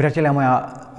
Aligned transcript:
Priatelia, 0.00 0.32
moja 0.32 0.54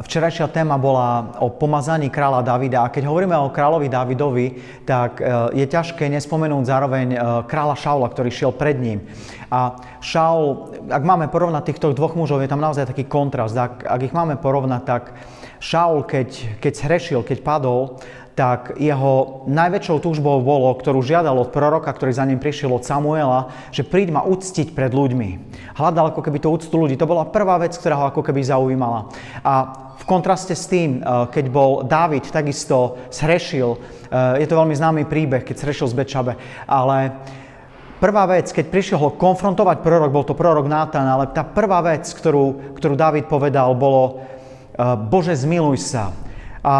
včerajšia 0.05 0.53
téma 0.53 0.77
bola 0.77 1.33
o 1.41 1.49
pomazaní 1.49 2.13
kráľa 2.13 2.45
Davida 2.45 2.85
a 2.85 2.93
keď 2.93 3.09
hovoríme 3.09 3.33
o 3.33 3.49
kráľovi 3.49 3.89
Davidovi, 3.89 4.47
tak 4.85 5.17
e, 5.17 5.57
je 5.57 5.65
ťažké 5.65 6.05
nespomenúť 6.05 6.69
zároveň 6.69 7.07
e, 7.09 7.17
kráľa 7.49 7.81
Šaula, 7.81 8.13
ktorý 8.13 8.29
šiel 8.29 8.53
pred 8.53 8.77
ním. 8.77 9.01
A 9.49 9.73
Šaul, 10.05 10.77
ak 10.85 11.01
máme 11.01 11.33
porovnať 11.33 11.73
týchto 11.73 11.97
dvoch 11.97 12.13
mužov, 12.13 12.45
je 12.45 12.53
tam 12.53 12.61
naozaj 12.61 12.93
taký 12.93 13.09
kontrast. 13.09 13.57
Ak, 13.57 13.81
ak 13.81 14.05
ich 14.05 14.13
máme 14.13 14.37
porovnať, 14.37 14.81
tak 14.85 15.17
Šaul, 15.57 16.05
keď, 16.05 16.61
keď 16.61 16.73
zhrešil, 16.77 17.25
keď 17.25 17.41
padol, 17.41 17.97
tak 18.31 18.79
jeho 18.79 19.43
najväčšou 19.51 19.99
túžbou 19.99 20.39
bolo, 20.39 20.71
ktorú 20.71 21.03
žiadal 21.03 21.35
od 21.35 21.51
proroka, 21.51 21.91
ktorý 21.91 22.15
za 22.15 22.23
ním 22.23 22.39
prišiel 22.39 22.71
od 22.71 22.87
Samuela, 22.87 23.51
že 23.75 23.83
príď 23.83 24.15
ma 24.15 24.23
uctiť 24.23 24.71
pred 24.71 24.91
ľuďmi. 24.95 25.29
Hľadal 25.75 26.15
ako 26.15 26.23
keby 26.23 26.39
tú 26.39 26.55
úctu 26.55 26.71
ľudí. 26.71 26.95
To 26.95 27.09
bola 27.09 27.27
prvá 27.27 27.59
vec, 27.59 27.75
ktorá 27.75 27.99
ho 27.99 28.05
ako 28.07 28.23
keby 28.23 28.39
zaujímala. 28.41 29.11
A 29.43 29.53
v 30.01 30.03
kontraste 30.07 30.57
s 30.57 30.65
tým, 30.65 30.99
eh, 30.99 31.05
keď 31.29 31.45
bol 31.51 31.83
Dávid 31.85 32.25
takisto 32.31 32.97
zhrešil, 33.13 33.77
eh, 33.77 34.41
je 34.41 34.47
to 34.47 34.57
veľmi 34.57 34.73
známy 34.73 35.05
príbeh, 35.05 35.43
keď 35.43 35.67
zhrešil 35.67 35.91
z 35.91 35.97
Bečabe, 35.99 36.33
ale 36.65 37.13
prvá 38.01 38.25
vec, 38.25 38.49
keď 38.49 38.65
prišiel 38.71 38.97
ho 38.97 39.13
konfrontovať 39.13 39.85
prorok, 39.85 40.09
bol 40.09 40.25
to 40.25 40.33
prorok 40.33 40.65
Nátan, 40.65 41.05
ale 41.05 41.29
tá 41.29 41.45
prvá 41.45 41.83
vec, 41.85 42.09
ktorú, 42.09 42.73
ktorú 42.79 42.95
Dávid 42.97 43.29
povedal, 43.29 43.77
bolo 43.77 44.23
eh, 44.73 44.97
Bože, 44.97 45.37
zmiluj 45.37 45.77
sa. 45.83 46.15
A 46.65 46.75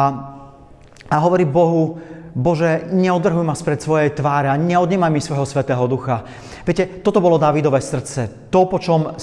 a 1.11 1.15
hovorí 1.19 1.43
Bohu, 1.43 1.99
Bože, 2.31 2.87
neodrhuj 2.95 3.43
ma 3.43 3.51
spred 3.51 3.83
svojej 3.83 4.15
tváre 4.15 4.47
a 4.47 4.55
neodnemaj 4.55 5.11
mi 5.11 5.19
svojho 5.19 5.43
svetého 5.43 5.83
ducha. 5.91 6.23
Viete, 6.63 7.03
toto 7.03 7.19
bolo 7.19 7.35
Dávidové 7.35 7.83
srdce. 7.83 8.47
To, 8.47 8.63
po 8.71 8.79
čom 8.79 9.19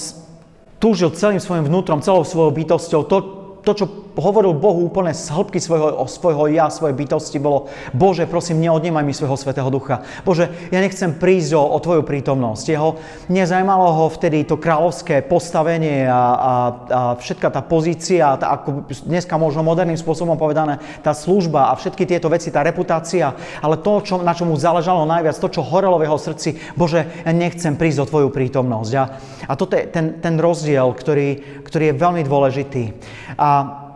túžil 0.76 1.16
celým 1.16 1.40
svojim 1.40 1.64
vnútrom, 1.64 2.04
celou 2.04 2.28
svojou 2.28 2.52
bytosťou, 2.52 3.00
to, 3.08 3.16
to, 3.64 3.72
čo 3.72 3.86
hovoril 4.18 4.52
Bohu 4.58 4.84
úplne 4.84 5.14
z 5.14 5.30
hĺbky 5.30 5.62
svojho, 5.62 6.04
svojho 6.10 6.50
ja, 6.50 6.66
svojej 6.68 6.94
bytosti, 6.98 7.38
bolo 7.38 7.70
Bože, 7.94 8.26
prosím, 8.26 8.60
neodnímaj 8.60 9.06
mi 9.06 9.14
svojho 9.14 9.38
Svetého 9.38 9.70
Ducha. 9.70 10.02
Bože, 10.26 10.50
ja 10.74 10.82
nechcem 10.82 11.14
prísť 11.14 11.54
o, 11.54 11.62
o 11.62 11.78
Tvoju 11.78 12.02
prítomnosť. 12.02 12.64
Jeho 12.68 12.98
nezajímalo 13.30 13.86
ho 13.94 14.06
vtedy 14.10 14.42
to 14.44 14.58
kráľovské 14.58 15.22
postavenie 15.24 16.04
a, 16.04 16.12
a, 16.12 16.20
a 16.20 16.52
všetka 17.16 17.48
tá 17.54 17.62
pozícia, 17.62 18.36
tá, 18.36 18.58
ako 18.58 18.90
dneska 19.06 19.38
možno 19.38 19.62
moderným 19.62 19.96
spôsobom 19.96 20.34
povedané, 20.34 20.82
tá 21.00 21.14
služba 21.14 21.70
a 21.70 21.78
všetky 21.78 22.04
tieto 22.04 22.26
veci, 22.28 22.50
tá 22.50 22.66
reputácia, 22.66 23.32
ale 23.62 23.78
to, 23.78 24.02
čo, 24.02 24.14
na 24.20 24.34
čo 24.34 24.44
mu 24.44 24.58
záležalo 24.58 25.06
najviac, 25.06 25.38
to, 25.38 25.48
čo 25.48 25.62
horelo 25.62 25.96
v 26.02 26.10
jeho 26.10 26.18
srdci, 26.18 26.50
Bože, 26.74 27.06
ja 27.06 27.32
nechcem 27.32 27.78
prísť 27.78 28.04
o 28.04 28.08
Tvoju 28.10 28.28
prítomnosť. 28.34 28.92
A, 28.98 29.04
a 29.46 29.52
toto 29.54 29.78
je 29.78 29.86
ten, 29.86 30.18
ten 30.18 30.34
rozdiel, 30.36 30.90
ktorý, 30.92 31.62
ktorý 31.62 31.84
je 31.92 32.00
veľmi 32.00 32.22
dôležitý. 32.26 32.84
A 33.38 33.87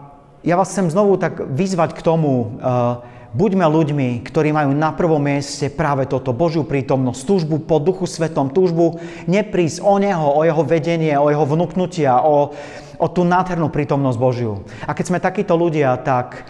ja 0.42 0.58
vás 0.58 0.74
chcem 0.74 0.90
znovu 0.90 1.18
tak 1.18 1.38
vyzvať 1.38 1.94
k 1.94 2.04
tomu, 2.04 2.58
uh, 2.58 3.02
buďme 3.32 3.64
ľuďmi, 3.64 4.20
ktorí 4.26 4.52
majú 4.52 4.76
na 4.76 4.92
prvom 4.92 5.22
mieste 5.22 5.72
práve 5.72 6.04
toto 6.04 6.36
Božiu 6.36 6.66
prítomnosť, 6.66 7.20
túžbu 7.24 7.56
po 7.64 7.80
Duchu 7.80 8.04
Svetom, 8.04 8.52
túžbu 8.52 9.00
neprísť 9.30 9.80
o 9.80 9.96
Neho, 9.96 10.28
o 10.36 10.44
Jeho 10.44 10.62
vedenie, 10.66 11.16
o 11.16 11.32
Jeho 11.32 11.46
vnúknutia, 11.48 12.20
o, 12.20 12.52
o 12.98 13.06
tú 13.08 13.24
nádhernú 13.24 13.72
prítomnosť 13.72 14.18
Božiu. 14.20 14.66
A 14.84 14.92
keď 14.92 15.04
sme 15.08 15.18
takíto 15.22 15.56
ľudia, 15.56 15.96
tak 16.02 16.44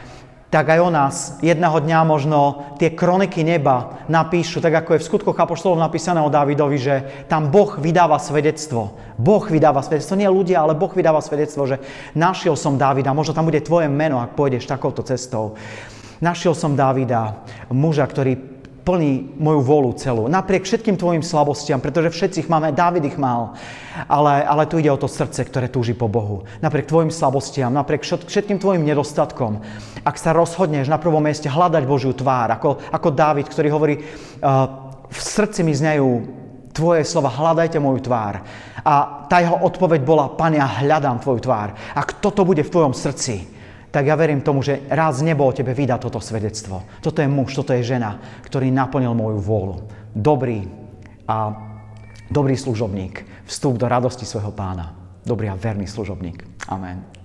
tak 0.53 0.69
aj 0.69 0.81
o 0.85 0.93
nás 0.93 1.41
jedného 1.41 1.81
dňa 1.81 2.05
možno 2.05 2.69
tie 2.77 2.93
kroniky 2.93 3.41
neba 3.41 4.05
napíšu, 4.13 4.61
tak 4.61 4.85
ako 4.85 4.95
je 4.95 5.01
v 5.01 5.09
skutkoch 5.09 5.41
Apoštolov 5.41 5.81
napísané 5.81 6.21
o 6.21 6.29
Dávidovi, 6.29 6.77
že 6.77 6.95
tam 7.25 7.49
Boh 7.49 7.81
vydáva 7.81 8.21
svedectvo. 8.21 8.93
Boh 9.17 9.41
vydáva 9.49 9.81
svedectvo, 9.81 10.21
nie 10.21 10.29
ľudia, 10.29 10.61
ale 10.61 10.77
Boh 10.77 10.93
vydáva 10.93 11.25
svedectvo, 11.25 11.65
že 11.65 11.81
našiel 12.13 12.53
som 12.53 12.77
Dávida, 12.77 13.17
možno 13.17 13.33
tam 13.33 13.49
bude 13.49 13.65
tvoje 13.65 13.89
meno, 13.89 14.21
ak 14.21 14.37
pôjdeš 14.37 14.69
takouto 14.69 15.01
cestou. 15.01 15.57
Našiel 16.21 16.53
som 16.53 16.77
Dávida, 16.77 17.49
muža, 17.73 18.05
ktorý 18.05 18.52
plní 18.83 19.39
moju 19.39 19.61
volu 19.63 19.91
celú. 19.95 20.27
Napriek 20.27 20.67
všetkým 20.67 20.99
tvojim 20.99 21.23
slabostiam, 21.23 21.79
pretože 21.79 22.11
všetci 22.11 22.37
ich 22.47 22.51
máme, 22.51 22.75
Dávid 22.75 23.07
ich 23.07 23.19
mal. 23.19 23.55
Ale, 24.11 24.43
ale 24.43 24.67
tu 24.67 24.83
ide 24.83 24.91
o 24.91 24.99
to 24.99 25.07
srdce, 25.07 25.47
ktoré 25.47 25.71
túži 25.71 25.95
po 25.95 26.11
Bohu. 26.11 26.43
Napriek 26.59 26.91
tvojim 26.91 27.15
slabostiam, 27.15 27.71
napriek 27.71 28.03
všetkým 28.03 28.59
tvojim 28.59 28.83
nedostatkom. 28.83 29.63
Ak 30.03 30.19
sa 30.19 30.35
rozhodneš 30.35 30.91
na 30.91 30.99
prvom 30.99 31.23
mieste 31.23 31.47
hľadať 31.47 31.83
Božiu 31.87 32.11
tvár, 32.11 32.59
ako, 32.59 32.83
ako 32.91 33.09
Dávid, 33.15 33.47
ktorý 33.47 33.69
hovorí, 33.71 33.95
uh, 34.03 34.93
v 35.07 35.21
srdci 35.21 35.63
mi 35.63 35.77
znejú 35.77 36.43
tvoje 36.73 37.05
slova, 37.05 37.31
hľadajte 37.31 37.79
moju 37.79 38.01
tvár. 38.03 38.43
A 38.83 39.29
tá 39.29 39.39
jeho 39.39 39.63
odpoveď 39.63 40.01
bola, 40.03 40.33
Pane, 40.33 40.59
ja 40.59 40.67
hľadám 40.83 41.23
tvoju 41.23 41.41
tvár. 41.45 41.77
Ak 41.95 42.19
toto 42.19 42.43
bude 42.43 42.65
v 42.65 42.73
tvojom 42.73 42.97
srdci, 42.97 43.62
tak 43.93 44.09
ja 44.09 44.17
verím 44.17 44.41
tomu, 44.41 44.65
že 44.65 44.89
raz 44.89 45.21
nebo 45.21 45.45
o 45.45 45.53
tebe 45.53 45.77
vydá 45.77 46.01
toto 46.01 46.17
svedectvo. 46.17 46.83
Toto 47.05 47.21
je 47.21 47.29
muž, 47.29 47.53
toto 47.53 47.77
je 47.77 47.85
žena, 47.85 48.17
ktorý 48.43 48.73
naplnil 48.73 49.13
moju 49.13 49.39
vôľu. 49.45 49.77
Dobrý 50.17 50.65
a 51.29 51.53
dobrý 52.33 52.57
služobník. 52.57 53.45
Vstup 53.45 53.77
do 53.77 53.87
radosti 53.87 54.25
svojho 54.25 54.51
pána. 54.57 54.97
Dobrý 55.23 55.53
a 55.53 55.61
verný 55.61 55.85
služobník. 55.85 56.41
Amen. 56.73 57.22